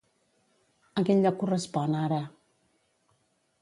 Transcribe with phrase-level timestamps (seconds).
[1.01, 2.21] A quin lloc correspon ara?